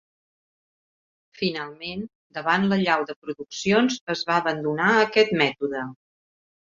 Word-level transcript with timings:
Finalment, 1.41 2.01
davant 2.37 2.65
l'allau 2.71 3.05
de 3.11 3.17
produccions 3.25 3.99
es 4.15 4.25
va 4.31 4.39
abandonar 4.45 4.89
aquest 5.07 5.37
mètode. 5.43 5.85